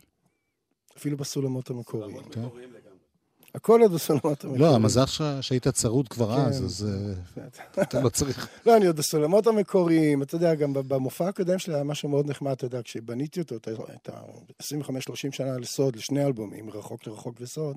אפילו 0.97 1.17
בסולמות 1.17 1.71
המקוריים. 1.71 2.23
כן. 2.23 2.41
מקוריים 2.41 2.73
לגמרי. 2.73 2.84
הכל 3.55 3.81
עוד 3.83 3.93
בסולמות 3.93 4.45
המקוריים. 4.45 4.61
לא, 4.63 4.75
המזל 4.75 5.07
שלך 5.07 5.25
שהיית 5.41 5.69
צרוד 5.69 6.09
כבר 6.09 6.37
כן. 6.37 6.41
אז, 6.49 6.65
אז 6.65 6.89
אה, 7.39 7.83
אתה 7.83 8.01
לא 8.01 8.09
צריך... 8.09 8.49
לא, 8.67 8.77
אני 8.77 8.87
עוד 8.87 8.97
בסולמות 8.97 9.47
המקוריים, 9.47 10.23
אתה 10.23 10.35
יודע, 10.35 10.55
גם 10.55 10.73
במופע 10.73 11.29
הקודם 11.29 11.59
שלי 11.59 11.75
היה 11.75 11.85
משהו 11.85 12.09
מאוד 12.09 12.31
נחמד, 12.31 12.53
אתה 12.53 12.65
יודע, 12.65 12.83
כשבניתי 12.83 13.41
אותו, 13.41 13.57
את 13.57 13.69
ה- 13.69 13.73
את 13.95 14.09
ה-25-30 14.09 15.15
שנה 15.31 15.59
לסוד, 15.59 15.97
לשני 15.97 16.25
אלבומים, 16.25 16.71
רחוק 16.71 17.07
לרחוק 17.07 17.37
וסוד, 17.41 17.77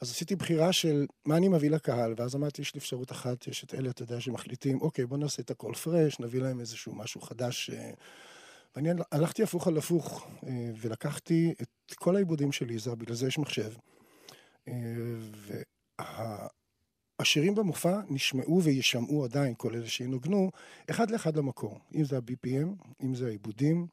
אז 0.00 0.10
עשיתי 0.10 0.36
בחירה 0.36 0.72
של 0.72 1.06
מה 1.24 1.36
אני 1.36 1.48
מביא 1.48 1.70
לקהל, 1.70 2.14
ואז 2.16 2.34
אמרתי, 2.34 2.62
יש 2.62 2.74
לי 2.74 2.78
אפשרות 2.78 3.12
אחת, 3.12 3.46
יש 3.46 3.64
את 3.64 3.74
אלה, 3.74 3.90
אתה 3.90 4.02
יודע, 4.02 4.20
שמחליטים, 4.20 4.80
אוקיי, 4.80 5.06
בוא 5.06 5.18
נעשה 5.18 5.42
את 5.42 5.50
הכל 5.50 5.72
פרש, 5.82 6.20
נביא 6.20 6.40
להם 6.40 6.60
איזשהו 6.60 6.94
משהו 6.94 7.20
חדש. 7.20 7.70
אה, 7.74 7.90
ואני 8.76 8.88
הלכתי 9.12 9.42
הפוך 9.42 9.66
על 9.66 9.76
הפוך, 9.78 10.26
אה, 10.46 10.50
ולקחתי 10.80 11.54
את 11.62 11.94
כל 11.94 12.16
העיבודים 12.16 12.52
של 12.52 12.66
ליזה, 12.66 12.94
בגלל 12.94 13.16
זה 13.16 13.26
יש 13.26 13.38
מחשב. 13.38 13.70
אה, 14.68 14.74
וה... 15.98 16.46
השירים 17.18 17.54
במופע 17.54 18.00
נשמעו 18.08 18.62
ויישמעו 18.62 19.24
עדיין, 19.24 19.54
כל 19.56 19.74
אלה 19.74 19.88
שינוגנו, 19.88 20.50
אחד 20.90 21.10
לאחד 21.10 21.36
למקור. 21.36 21.78
אם 21.94 22.04
זה 22.04 22.16
ה-BPM, 22.16 22.84
אם 23.02 23.14
זה 23.14 23.26
העיבודים, 23.26 23.86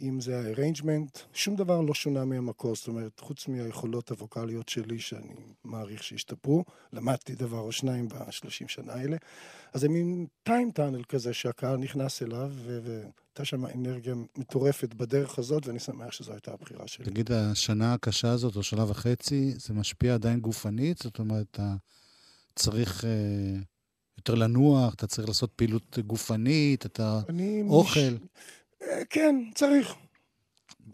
אם 0.00 0.20
זה 0.20 0.38
ה 0.38 0.44
arrangement, 0.44 1.18
שום 1.32 1.56
דבר 1.56 1.80
לא 1.80 1.94
שונה 1.94 2.24
מהמקור, 2.24 2.74
זאת 2.74 2.88
אומרת, 2.88 3.20
חוץ 3.20 3.48
מהיכולות 3.48 4.10
הווקאליות 4.10 4.68
שלי, 4.68 4.98
שאני 4.98 5.34
מעריך 5.64 6.02
שהשתפרו, 6.02 6.64
למדתי 6.92 7.34
דבר 7.34 7.58
או 7.58 7.72
שניים 7.72 8.08
בשלושים 8.08 8.68
שנה 8.68 8.92
האלה, 8.92 9.16
אז 9.72 9.80
זה 9.80 9.88
מין 9.88 10.26
טיים 10.42 10.70
טאנל 10.70 11.04
כזה 11.04 11.32
שהקהל 11.34 11.76
נכנס 11.76 12.22
אליו, 12.22 12.52
והייתה 12.66 13.44
שם 13.44 13.66
אנרגיה 13.66 14.14
מטורפת 14.36 14.94
בדרך 14.94 15.38
הזאת, 15.38 15.66
ואני 15.66 15.78
שמח 15.78 16.12
שזו 16.12 16.32
הייתה 16.32 16.52
הבחירה 16.52 16.88
שלי. 16.88 17.04
תגיד, 17.04 17.32
השנה 17.32 17.94
הקשה 17.94 18.30
הזאת, 18.30 18.56
או 18.56 18.62
שנה 18.62 18.90
וחצי, 18.90 19.54
זה 19.56 19.74
משפיע 19.74 20.14
עדיין 20.14 20.40
גופנית? 20.40 20.98
זאת 20.98 21.18
אומרת, 21.18 21.46
אתה 21.50 21.74
צריך... 22.54 23.04
אה... 23.04 23.60
יותר 24.18 24.34
לנוח, 24.34 24.94
אתה 24.94 25.06
צריך 25.06 25.28
לעשות 25.28 25.52
פעילות 25.56 25.98
גופנית, 26.06 26.86
אתה 26.86 27.20
אוכל. 27.68 28.00
מש... 28.00 28.20
כן, 29.10 29.36
צריך. 29.54 29.94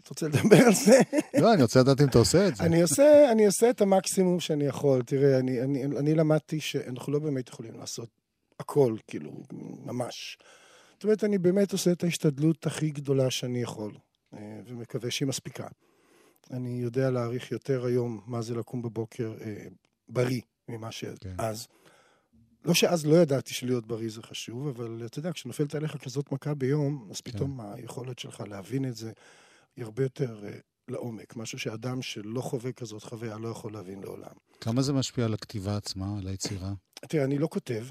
אתה 0.03 0.09
רוצה 0.09 0.27
לדבר 0.27 0.57
על 0.65 0.73
זה? 0.73 0.99
לא, 1.41 1.53
אני 1.53 1.61
רוצה 1.61 1.79
לדעת 1.79 2.01
אם 2.01 2.07
אתה 2.07 2.17
עושה 2.17 2.47
את 2.47 2.55
זה. 2.55 2.63
אני 2.63 2.81
עושה, 2.81 3.31
אני 3.31 3.45
עושה 3.45 3.69
את 3.69 3.81
המקסימום 3.81 4.39
שאני 4.39 4.65
יכול. 4.65 5.01
תראה, 5.03 5.39
אני, 5.39 5.61
אני, 5.61 5.85
אני 5.85 6.15
למדתי 6.15 6.59
שאנחנו 6.59 7.13
לא 7.13 7.19
באמת 7.19 7.49
יכולים 7.49 7.79
לעשות 7.79 8.09
הכל, 8.59 8.95
כאילו, 9.07 9.31
ממש. 9.85 10.37
זאת 10.93 11.03
אומרת, 11.03 11.23
אני 11.23 11.37
באמת 11.37 11.71
עושה 11.71 11.91
את 11.91 12.03
ההשתדלות 12.03 12.67
הכי 12.67 12.89
גדולה 12.89 13.31
שאני 13.31 13.61
יכול, 13.61 13.91
אה, 14.33 14.59
ומקווה 14.67 15.11
שהיא 15.11 15.27
מספיקה. 15.27 15.67
אני 16.51 16.81
יודע 16.81 17.09
להעריך 17.09 17.51
יותר 17.51 17.85
היום 17.85 18.21
מה 18.25 18.41
זה 18.41 18.55
לקום 18.55 18.81
בבוקר 18.81 19.33
אה, 19.41 19.65
בריא 20.09 20.41
ממה 20.69 20.91
שאז. 20.91 21.17
כן. 21.19 21.35
לא 22.65 22.73
שאז 22.73 23.05
לא 23.05 23.15
ידעתי 23.15 23.53
שלהיות 23.53 23.87
בריא 23.87 24.09
זה 24.09 24.21
חשוב, 24.21 24.67
אבל 24.67 25.05
אתה 25.05 25.19
יודע, 25.19 25.33
כשנופלת 25.33 25.75
עליך 25.75 25.97
כזאת 25.97 26.31
מכה 26.31 26.53
ביום, 26.53 27.07
אז 27.11 27.21
כן. 27.21 27.31
פתאום 27.31 27.61
כן. 27.61 27.79
היכולת 27.79 28.19
שלך 28.19 28.43
להבין 28.47 28.85
את 28.85 28.95
זה 28.95 29.11
היא 29.75 29.85
הרבה 29.85 30.03
יותר 30.03 30.43
uh, 30.43 30.51
לעומק. 30.87 31.35
משהו 31.35 31.59
שאדם 31.59 32.01
שלא 32.01 32.41
חווה 32.41 32.71
כזאת 32.71 33.03
חוויה 33.03 33.37
לא 33.37 33.47
יכול 33.47 33.73
להבין 33.73 34.03
לעולם. 34.03 34.31
כמה 34.61 34.81
זה 34.81 34.93
משפיע 34.93 35.25
על 35.25 35.33
הכתיבה 35.33 35.77
עצמה, 35.77 36.17
על 36.17 36.27
היצירה? 36.27 36.73
תראה, 37.07 37.23
אני 37.23 37.37
לא 37.37 37.47
כותב, 37.51 37.85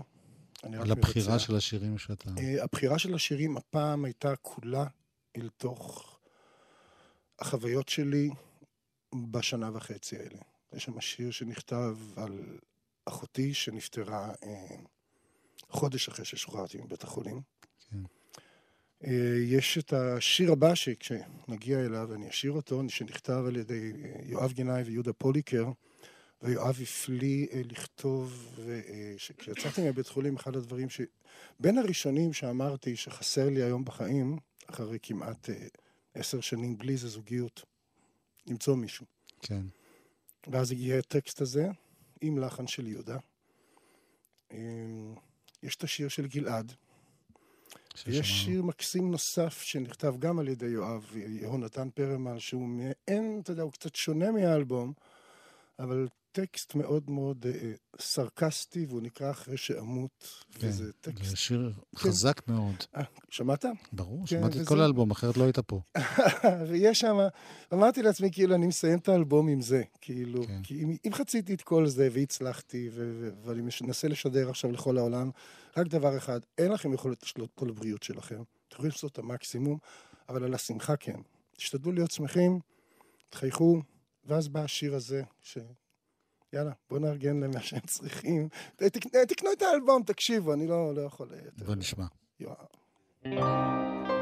אני 0.65 0.77
רק 0.77 0.83
על 0.83 0.93
הבחירה 0.93 1.39
של 1.39 1.57
השירים 1.57 1.99
שאתה... 1.99 2.31
Uh, 2.31 2.63
הבחירה 2.63 2.99
של 2.99 3.15
השירים 3.15 3.57
הפעם 3.57 4.05
הייתה 4.05 4.37
כולה 4.37 4.87
אל 5.37 5.49
תוך 5.57 6.11
החוויות 7.39 7.89
שלי 7.89 8.31
בשנה 9.31 9.71
וחצי 9.75 10.17
האלה. 10.17 10.39
יש 10.73 10.85
שם 10.85 11.01
שיר 11.01 11.31
שנכתב 11.31 11.97
על 12.17 12.39
אחותי 13.05 13.55
שנפטרה 13.55 14.33
אה, 14.45 14.77
חודש 15.69 16.09
אחרי 16.09 16.25
ששוחררתי 16.25 16.79
מבית 16.79 17.05
החולים. 17.05 17.41
כן. 17.91 17.99
אה, 19.05 19.37
יש 19.45 19.79
את 19.79 19.93
השיר 19.93 20.53
הבא 20.53 20.75
שכשנגיע 20.75 21.81
אליו, 21.81 22.15
אני 22.15 22.29
אשיר 22.29 22.53
אותו, 22.53 22.83
שנכתב 22.89 23.45
על 23.47 23.57
ידי 23.57 23.93
אה, 24.05 24.21
יואב 24.23 24.53
גנאי 24.53 24.83
ויהודה 24.83 25.13
פוליקר, 25.13 25.65
ויואב 26.45 26.79
הפליא 26.83 27.47
אה, 27.53 27.61
לכתוב, 27.65 28.57
וכשיצאתי 28.65 29.81
אה, 29.81 29.91
מבית 29.91 30.09
חולים, 30.09 30.37
אחד 30.37 30.57
הדברים 30.57 30.91
ש... 30.91 31.01
בין 31.61 31.79
הראשונים 31.79 32.33
שאמרתי 32.33 32.97
שחסר 32.97 33.49
לי 33.49 33.63
היום 33.63 33.85
בחיים, 33.85 34.39
אחרי 34.67 34.99
כמעט 35.03 35.51
אה, 35.51 35.67
עשר 36.15 36.41
שנים 36.41 36.79
בלי 36.79 36.97
זה 36.97 37.09
זוגיות, 37.09 37.65
למצוא 38.47 38.77
מישהו. 38.77 39.07
כן. 39.43 39.63
ואז 40.47 40.73
הגיע 40.73 40.99
הטקסט 40.99 41.41
הזה, 41.41 41.69
עם 42.27 42.39
לחן 42.39 42.67
של 42.67 42.87
יהודה. 42.87 43.19
אמ, 44.53 45.15
יש 45.63 45.77
את 45.77 45.85
השיר 45.85 46.09
של 46.09 46.27
גלעד. 46.27 46.73
ויש 48.07 48.45
שיר 48.45 48.63
מקסים 48.63 49.11
נוסף 49.11 49.63
שנכתב 49.63 50.15
גם 50.19 50.39
על 50.39 50.49
ידי 50.49 50.67
יואב, 50.67 51.11
יהונתן 51.17 51.91
פרמל, 51.91 52.39
שהוא 52.39 52.69
מעין, 52.69 53.41
אתה 53.43 53.53
יודע, 53.53 53.63
הוא 53.63 53.73
קצת 53.73 53.95
שונה 53.95 54.31
מהאלבום, 54.31 54.93
אבל 55.79 56.09
טקסט 56.35 56.75
מאוד 56.75 57.11
מאוד 57.11 57.47
אה, 57.47 57.73
סרקסטי, 58.01 58.87
והוא 58.89 59.03
נקרא 59.03 59.31
אחרי 59.31 59.57
שאמות, 59.57 60.45
כן, 60.53 60.69
וזה 60.69 60.93
טקסט... 61.01 61.25
זה 61.25 61.37
שיר 61.37 61.73
כן. 61.77 61.99
חזק 61.99 62.49
מאוד. 62.49 62.75
아, 62.75 62.97
אה, 62.97 63.03
שמעת? 63.31 63.65
ברור, 63.93 64.21
כן, 64.21 64.27
שמעתי 64.27 64.55
וזה... 64.55 64.63
את 64.63 64.69
כל 64.69 64.81
האלבום, 64.81 65.11
אחרת 65.11 65.37
לא 65.37 65.45
היית 65.45 65.59
פה. 65.59 65.81
ויש 66.69 67.01
שם, 67.01 67.17
אמרתי 67.73 68.03
לעצמי, 68.03 68.33
כאילו, 68.33 68.55
אני 68.55 68.67
מסיים 68.67 68.99
את 68.99 69.09
האלבום 69.09 69.49
עם 69.49 69.61
זה, 69.61 69.83
כאילו, 70.01 70.47
כן. 70.47 70.63
כי 70.63 70.83
אם, 70.83 70.97
אם 71.07 71.15
חציתי 71.15 71.55
את 71.55 71.63
כל 71.63 71.87
זה 71.87 72.09
והצלחתי, 72.13 72.89
ו- 72.93 73.13
ו- 73.21 73.31
ואני 73.45 73.63
מנסה 73.83 74.09
לשדר 74.09 74.51
עכשיו 74.51 74.73
לכל 74.73 74.99
העולם, 74.99 75.31
רק 75.77 75.87
דבר 75.87 76.17
אחד, 76.17 76.41
אין 76.59 76.73
לכם 76.73 76.93
יכולת 76.93 77.23
לשלוט 77.23 77.51
כל 77.55 77.69
הבריאות 77.69 78.03
שלכם. 78.03 78.43
אתם 78.69 78.73
יכולים 78.73 78.91
לעשות 78.91 79.13
את 79.13 79.19
המקסימום, 79.19 79.79
אבל 80.29 80.45
על 80.45 80.55
השמחה 80.55 80.97
כן. 80.97 81.21
תשתדלו 81.57 81.93
להיות 81.93 82.11
שמחים, 82.11 82.61
תחייכו, 83.29 83.83
ואז 84.25 84.49
בא 84.49 84.61
השיר 84.61 84.95
הזה, 84.95 85.23
ש... 85.43 85.59
יאללה, 86.55 86.73
בוא 86.91 86.99
נארגן 86.99 87.41
להם 87.41 87.51
מה 87.51 87.61
שהם 87.61 87.81
צריכים. 87.87 88.49
תקנו 89.29 89.53
את 89.53 89.63
האלבום, 89.63 90.03
תקשיבו, 90.03 90.53
אני 90.53 90.67
לא, 90.67 90.95
לא 90.95 91.01
יכול... 91.01 91.29
בוא 91.67 91.75
נשמע. 91.75 92.05
יואו. 92.41 94.14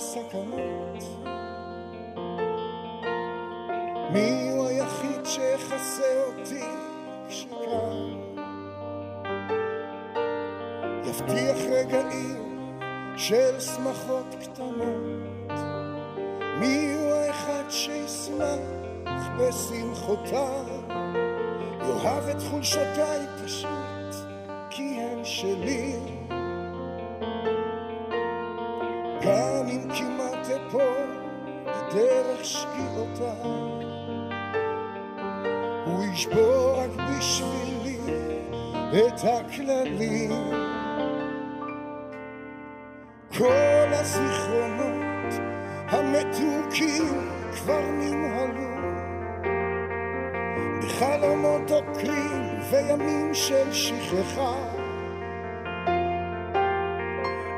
כל 0.00 0.04
הסכנות. 0.04 1.04
מי 4.12 4.50
הוא 4.50 4.66
היחיד 4.66 5.24
שיכסה 5.24 6.24
אותי 6.26 6.64
כשקר? 7.28 8.06
יבטיח 11.04 11.58
רגעים 11.70 12.70
של 13.16 13.60
שמחות 13.60 14.36
קטנות. 14.40 15.58
מי 16.60 16.94
הוא 16.94 17.12
האחד 17.12 17.64
שישמח 17.70 19.28
בשמחותיו? 19.38 20.64
יאהב 21.80 22.28
את 22.28 22.42
חולשותיי 22.50 23.26
פשוט, 23.44 24.14
כי 24.70 25.00
הן 25.00 25.24
שלי. 25.24 25.99
את 39.20 39.24
הכללים. 39.24 40.30
כל 43.38 43.92
הזיכרונות 43.92 45.34
המתוקים 45.88 47.30
כבר 47.52 47.80
נמהלו, 47.90 48.70
בחלומות 50.82 51.70
עוקרים 51.70 52.60
וימים 52.70 53.34
של 53.34 53.72
שכחה. 53.72 54.54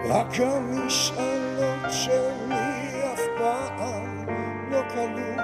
רק 0.08 0.40
המשאלות 0.40 1.90
שלי 1.90 3.02
אף 3.14 3.20
פעם 3.38 4.26
לא 4.70 4.82
כלו 4.92 5.42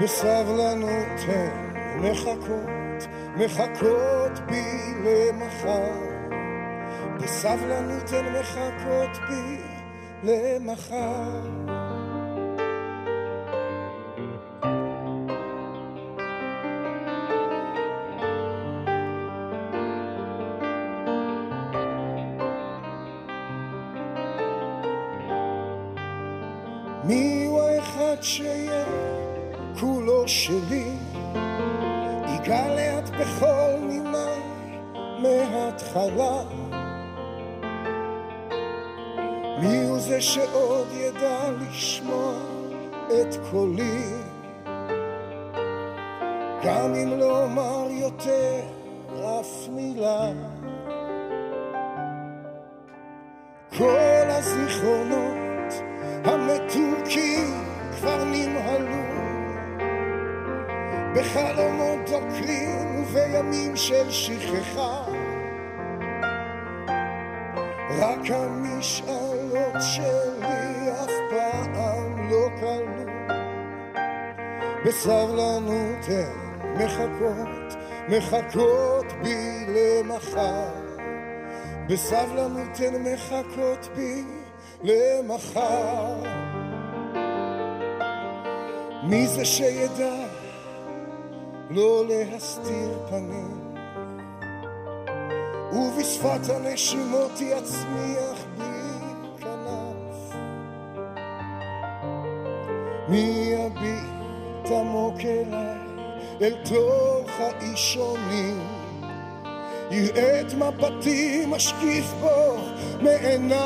בסבלנות 0.00 1.18
הן 1.28 2.00
מחכות, 2.00 2.77
מחכות 3.36 4.38
בי 4.46 4.94
למחר. 5.04 6.08
בסבלנות 7.20 8.12
הן 8.12 8.40
מחכות 8.40 9.18
בי 9.28 9.58
למחר 10.24 11.77
גם 46.64 46.94
אם 46.94 47.18
לא 47.18 47.44
אומר 47.44 47.86
יותר 47.90 48.60
אף 49.14 49.68
מילה. 49.68 50.30
כל 53.78 54.28
הזיכרונות 54.28 55.74
המתוקים 56.24 57.64
כבר 57.98 58.24
נמהלו 58.24 59.08
בחלומות 61.14 61.98
דוקרים 62.10 63.04
וימים 63.12 63.76
של 63.76 64.10
שכחה. 64.10 65.04
רק 67.98 68.30
המשאלות 68.30 69.74
שלי 69.80 70.90
אף 70.90 71.12
פעם 71.30 72.30
לא 72.30 72.48
קלו 72.60 73.12
בסבלנות 74.84 76.08
מחכות, 76.78 77.76
מחכות 78.08 79.06
בי 79.22 79.66
למחר. 79.68 80.68
בסבלנות 81.88 82.78
הן 82.78 83.14
מחכות 83.14 83.88
בי 83.96 84.24
למחר. 84.82 86.22
מי 89.02 89.26
זה 89.26 89.44
שידע 89.44 90.26
לא 91.70 92.04
להסתיר 92.08 93.06
פנים? 93.10 93.74
ובשפת 95.72 96.50
הנשימות 96.54 97.40
יצמיח 97.40 98.44
בי 98.58 98.64
כנף. 99.38 100.36
מי 103.08 103.54
יביט 103.54 104.70
עמוק 104.70 105.16
אליי 105.24 105.87
אל 106.42 106.54
תוך 106.64 107.30
האישונים. 107.38 108.60
יראה 109.90 110.40
את 110.40 110.54
מבטי 110.54 111.44
משקיף 111.46 112.04
בו 112.20 112.56
מעיניו. 113.00 113.58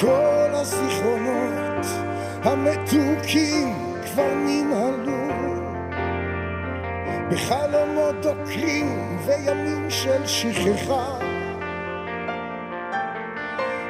כל 0.00 0.50
הזיכרונות 0.52 1.86
המתוקים 2.42 3.74
כבר 4.04 4.34
ננעלו 4.34 5.34
בחלומות 7.30 8.14
דוקרים 8.22 9.18
וימים 9.26 9.90
של 9.90 10.26
שכחה. 10.26 11.18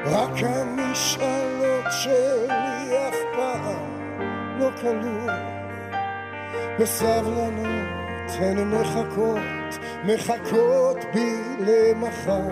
רק 0.05 0.43
המשאלות 0.43 1.61
פעם 1.81 2.60
לא 4.61 4.71
כלו 4.81 5.27
בסבלנות 6.81 8.31
הן 8.39 8.69
מחכות, 8.69 9.79
מחכות 10.05 10.97
בי 11.15 11.37
למחר. 11.61 12.49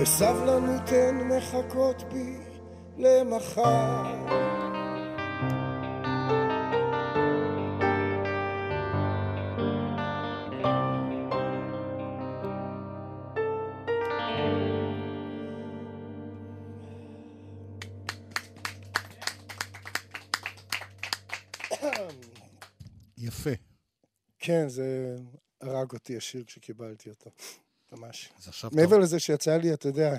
בסבלנות 0.00 0.92
הן 0.92 1.28
מחכות 1.28 2.04
בי 2.12 2.36
למחר 2.98 4.49
כן, 24.50 24.68
זה 24.68 25.16
הרג 25.60 25.92
אותי 25.92 26.16
השיר 26.16 26.44
כשקיבלתי 26.44 27.10
אותו. 27.10 27.30
ממש. 27.92 28.32
מעבר 28.72 28.90
טוב. 28.90 29.00
לזה 29.00 29.18
שיצא 29.18 29.56
לי, 29.56 29.74
אתה 29.74 29.88
יודע, 29.88 30.16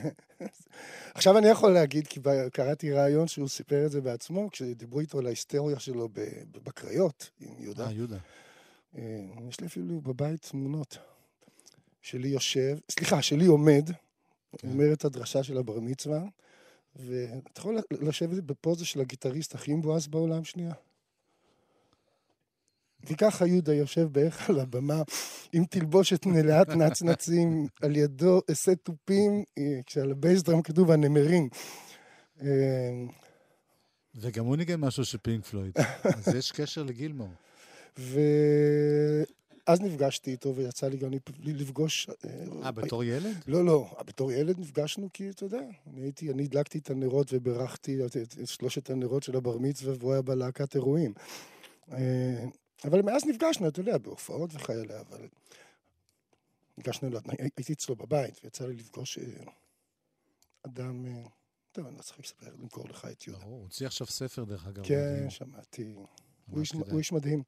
עכשיו 1.16 1.38
אני 1.38 1.48
יכול 1.48 1.72
להגיד, 1.72 2.08
כי 2.08 2.20
קראתי 2.54 2.92
ראיון 2.92 3.28
שהוא 3.28 3.48
סיפר 3.48 3.86
את 3.86 3.92
זה 3.92 4.02
בעצמו, 4.02 4.50
כשדיברו 4.52 5.00
איתו 5.00 5.20
על 5.20 5.26
ההיסטוריה 5.26 5.80
שלו 5.80 6.10
בקריות, 6.64 7.30
עם 7.40 7.56
יהודה. 7.60 7.86
אה, 7.86 7.92
יהודה. 7.92 8.18
אה, 8.98 9.02
יש 9.50 9.60
לי 9.60 9.68
אפילו 9.68 10.02
בבית 10.02 10.42
תמונות. 10.42 10.98
שלי 12.02 12.28
יושב, 12.28 12.78
סליחה, 12.92 13.22
שלי 13.22 13.46
עומד, 13.46 13.90
כן. 14.58 14.68
אומר 14.68 14.94
את 14.94 15.06
הדרשה 15.06 15.44
של 15.44 15.58
הבר 15.58 15.80
מצווה, 15.80 16.24
ואתה 16.96 17.60
יכול 17.62 17.78
לשבת 17.92 18.44
בפוזה 18.44 18.86
של 18.86 19.02
הגיטריסט 19.02 19.56
הכי 19.56 19.74
מבואס 19.74 20.08
בעולם 20.08 20.44
שנייה. 20.44 20.74
וככה 23.10 23.48
יהודה 23.48 23.74
יושב 23.74 24.08
בערך 24.12 24.50
על 24.50 24.60
הבמה 24.60 25.02
עם 25.54 25.66
תלבושת 25.66 26.26
מלאת 26.26 26.70
נצנצים, 26.70 27.68
על 27.82 27.96
ידו 27.96 28.42
עשה 28.48 28.76
תופים, 28.76 29.44
אה, 29.58 29.80
כשעל 29.86 30.12
ה 30.12 30.18
bass 30.18 30.42
drum 30.42 30.62
כתוב 30.62 30.92
הנמרים. 30.92 31.50
אה, 32.42 32.48
וגם 34.16 34.46
הוא 34.46 34.56
ניגן 34.56 34.80
משהו 34.80 35.06
של 35.06 35.18
פינק 35.18 35.46
פלויד. 35.46 35.74
אז 36.18 36.36
יש 36.36 36.52
קשר 36.52 36.84
לגילמור. 36.84 37.30
ואז 37.98 39.82
נפגשתי 39.82 40.32
איתו, 40.32 40.56
ויצא 40.56 40.88
לי 40.88 40.98
גם 40.98 41.12
לפגוש... 41.44 42.10
אה, 42.64 42.72
בתור 42.72 43.04
ילד? 43.04 43.36
לא, 43.48 43.66
לא, 43.66 43.96
בתור 44.06 44.32
ילד 44.32 44.60
נפגשנו 44.60 45.10
כי, 45.14 45.30
אתה 45.30 45.44
יודע, 45.44 45.62
אני 45.88 46.02
הייתי, 46.02 46.32
אני 46.32 46.44
הדלקתי 46.44 46.78
את 46.78 46.90
הנרות 46.90 47.28
וברכתי 47.34 48.06
את 48.06 48.48
שלושת 48.48 48.90
הנרות 48.90 49.24
של 49.24 49.36
הבר 49.38 49.58
מצווה, 49.58 49.94
והוא 50.00 50.14
היה 50.14 50.22
בלהקת 50.22 50.76
אירועים. 50.76 51.14
אבל 52.84 53.02
מאז 53.02 53.26
נפגשנו, 53.26 53.68
אתה 53.68 53.80
יודע, 53.80 53.98
בהופעות 53.98 54.50
וכאלה, 54.54 55.00
אבל... 55.00 55.28
נפגשנו, 56.78 57.10
הייתי 57.58 57.74
אצלו 57.74 57.96
בבית, 57.96 58.40
ויצא 58.44 58.68
לי 58.68 58.76
לפגוש 58.76 59.18
אה, 59.18 59.24
אדם... 60.64 61.06
אה, 61.06 61.24
טוב, 61.72 61.88
אני 61.88 61.98
לא 61.98 62.02
צריך 62.02 62.20
לספר, 62.20 62.54
למכור 62.60 62.90
לך 62.90 63.08
את 63.12 63.28
יהודה. 63.28 63.44
ברור, 63.44 63.56
הוא 63.56 63.64
הוציא 63.64 63.88
עכשיו 63.88 64.08
ספר, 64.08 64.44
דרך 64.44 64.68
אגב. 64.68 64.84
כן. 64.84 65.30
שמעתי. 65.30 65.96
הוא 66.50 66.62
איש, 67.00 67.12
מדהים, 67.12 67.44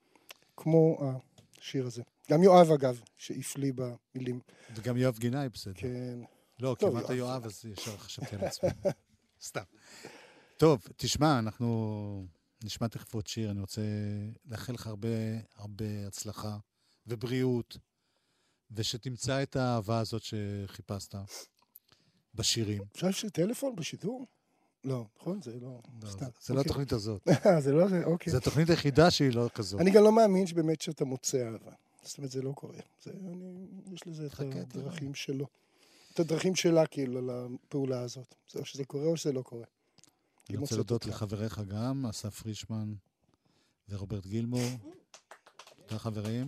כמו 0.57 0.97
השיר 1.57 1.85
הזה. 1.85 2.03
גם 2.31 2.43
יואב, 2.43 2.71
אגב, 2.71 3.01
לי 3.57 3.71
במילים. 3.71 4.39
וגם 4.75 4.97
יואב 4.97 5.17
גינאי 5.19 5.49
בסדר. 5.49 5.73
כן. 5.73 6.19
לא, 6.59 6.75
כמעט 6.79 7.03
יואב. 7.03 7.11
יואב, 7.11 7.45
אז 7.45 7.65
ישר 7.65 7.97
חשבתי 7.97 8.35
על 8.35 8.43
עצמי. 8.43 8.69
סתם. 9.41 9.63
טוב, 10.57 10.87
תשמע, 10.97 11.39
אנחנו 11.39 12.25
נשמע 12.63 12.87
תכף 12.87 13.13
עוד 13.13 13.27
שיר. 13.27 13.51
אני 13.51 13.61
רוצה 13.61 13.81
לאחל 14.45 14.73
לך 14.73 14.87
הרבה 14.87 15.07
הרבה 15.55 15.85
הצלחה 16.07 16.57
ובריאות, 17.07 17.77
ושתמצא 18.71 19.43
את 19.43 19.55
האהבה 19.55 19.99
הזאת 19.99 20.21
שחיפשת 20.23 21.15
בשירים. 22.35 22.81
אפשר 22.95 23.07
לי 23.23 23.29
טלפון 23.29 23.75
בשידור? 23.75 24.27
לא, 24.83 25.05
נכון? 25.19 25.41
זה 25.41 25.59
לא... 25.59 25.81
לא, 26.03 26.09
סתם. 26.09 26.25
זה- 26.25 26.31
זה 26.41 26.53
לא 26.53 26.57
אוקיי. 26.59 26.69
התוכנית 26.69 26.91
הזאת. 26.91 27.27
אה, 27.45 27.61
זה 27.61 27.71
לא 27.71 27.87
זה, 27.87 28.03
אוקיי. 28.05 28.31
זו 28.31 28.37
התוכנית 28.37 28.69
היחידה 28.69 29.11
שהיא 29.11 29.31
לא 29.33 29.49
כזאת. 29.53 29.81
אני 29.81 29.91
גם 29.91 30.03
לא 30.03 30.11
מאמין 30.11 30.47
שבאמת 30.47 30.81
שאתה 30.81 31.05
מוצא 31.05 31.45
אהבה. 31.45 31.71
זאת 32.03 32.17
אומרת, 32.17 32.31
זה 32.31 32.41
לא 32.41 32.51
קורה. 32.51 32.77
זה, 33.03 33.11
אני, 33.11 33.65
יש 33.93 34.07
לזה 34.07 34.27
את. 34.27 34.39
הדרכים 34.39 35.13
שלו. 35.13 35.47
את 36.13 36.19
הדרכים 36.19 36.55
שלה, 36.55 36.87
כאילו, 36.87 37.21
לפעולה 37.65 38.01
הזאת. 38.01 38.35
או 38.55 38.65
שזה 38.65 38.85
קורה 38.85 39.05
או 39.05 39.17
שזה 39.17 39.31
לא 39.33 39.41
קורה. 39.41 39.65
אני 40.49 40.57
רוצה 40.57 40.75
להודות. 40.75 41.05
לחבריך 41.05 41.59
גם, 41.59 42.05
אסף 42.05 42.41
פרישמן 42.41 42.93
ורוברט 43.89 44.25
גילמור. 44.25 44.69
תודה 45.85 45.99
חברים. 45.99 46.47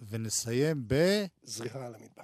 ונסיים 0.00 0.84
ב... 0.86 1.24
זריחה 1.42 1.86
על 1.86 1.94
המדבר. 1.94 2.22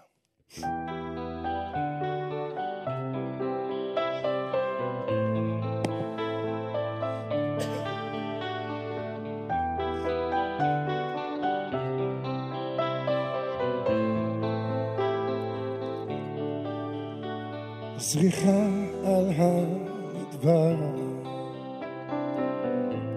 זריחה 17.98 18.83
על 19.04 19.30
המדבר. 19.36 20.74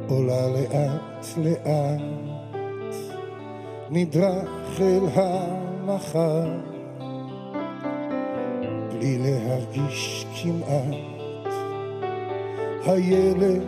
עולה 0.07 0.47
לאט 0.47 1.25
לאט 1.37 2.01
נדרך 3.89 4.81
אל 4.81 5.05
המחר 5.13 6.47
בלי 8.91 9.17
להרגיש 9.17 10.25
כמעט 10.41 11.53
הילד 12.85 13.61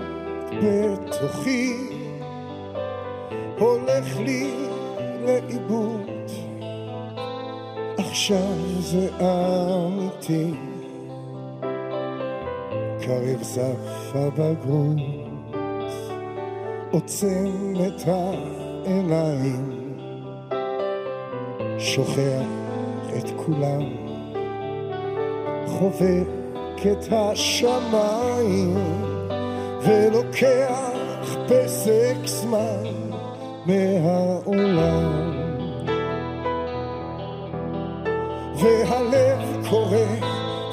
בתוכי. 0.62 1.73
הולך 3.60 4.17
לי 4.19 4.53
לאיבוד. 5.25 6.10
עכשיו 7.97 8.55
זה 8.79 9.10
אמיתי 9.19 10.53
קרב 13.09 13.43
זף 13.43 14.15
הבגרות 14.15 14.99
עוצם 16.91 17.73
את 17.87 18.07
העיניים, 18.07 19.97
שוכח 21.79 22.45
את 23.17 23.29
כולם, 23.35 23.83
חובק 25.67 26.27
את 26.91 27.07
השמיים, 27.11 28.77
ולוקח 29.81 31.35
פסק 31.47 32.17
זמן 32.25 32.83
מהעולם. 33.65 35.31
והלב 38.55 39.67
קורא, 39.69 39.97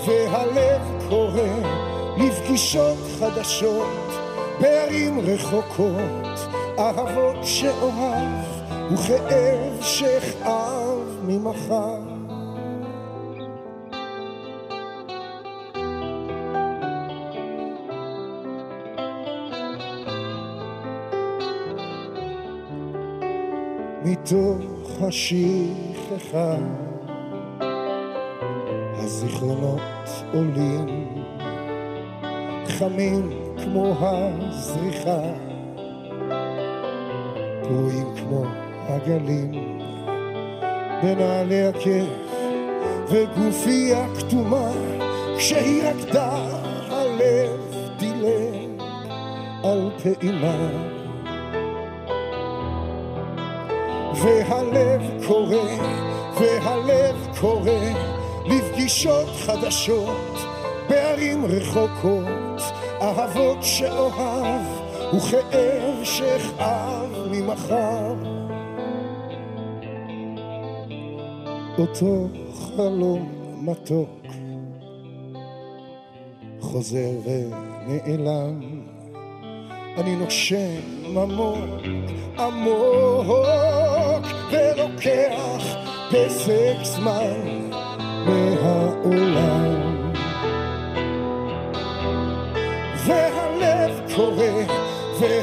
והלב 0.06 0.82
קורא, 1.08 1.85
לפגישות 2.16 2.98
חדשות 3.20 3.86
בערים 4.60 5.20
רחוקות, 5.20 6.38
אהבות 6.78 7.36
שאוהב 7.42 8.44
וכאב 8.92 9.82
שאכאב 9.82 11.20
ממחר. 11.26 12.16
מתוך 24.04 25.02
השכחה 25.02 26.56
הזיכרונות 28.98 29.80
עולים 30.32 31.15
חמים 32.68 33.30
כמו 33.64 33.94
הזריחה, 34.00 35.20
פרועים 37.62 38.06
כמו 38.16 38.44
הגלים, 38.88 39.78
בנעלי 41.02 41.62
הכיף 41.62 42.08
וגופיה 43.08 44.06
כתומה, 44.18 44.70
כשהיא 45.38 45.82
רקדה 45.82 46.30
הלב 46.90 47.74
דילג 47.98 48.82
על 49.64 49.90
פעימה. 50.02 50.70
והלב 54.22 55.02
קורא, 55.26 55.56
והלב 56.40 57.36
קורא 57.40 57.70
לפגישות 58.46 59.28
חדשות 59.46 60.38
בערים 60.88 61.44
רחוקות, 61.44 62.45
אהבות 63.36 63.58
שאוהב 63.62 64.66
וכאב 65.16 66.04
שאכאב 66.04 67.28
ממחר. 67.30 68.14
אותו 71.78 72.28
חלום 72.54 73.32
מתוק 73.62 74.26
חוזר 76.60 77.10
ונעלם, 77.24 78.60
אני 79.96 80.16
נושם 80.16 80.80
עמוק 81.16 81.80
עמוק 82.38 84.26
ולוקח 84.50 85.76
פסק 86.10 86.76
זמן 86.82 87.68
מהעולם. 88.26 89.95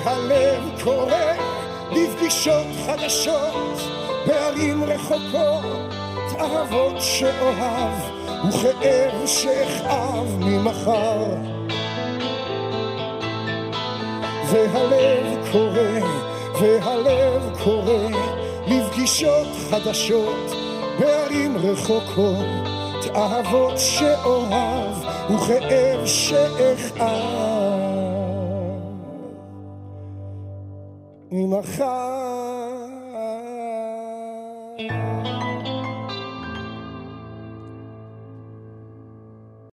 והלב 0.05 0.63
קורא 0.83 1.33
לפגישות 1.91 2.67
חדשות 2.85 3.79
בערים 4.27 4.83
רחוקות, 4.83 5.91
אהבות 6.39 6.95
שאוהב 6.99 7.93
וכאב 8.49 9.25
שאכאב 9.25 10.27
ממחר. 10.39 11.23
והלב 14.51 15.51
קורא, 15.51 15.99
והלב 16.61 17.57
קורא 17.63 18.09
לפגישות 18.67 19.47
חדשות 19.69 20.51
בערים 20.99 21.57
רחוקות, 21.57 22.45
אהבות 23.15 23.77
שאוהב 23.77 24.95
וכאב 25.29 26.05
שאכאב 26.05 27.62
ממחר 31.35 32.83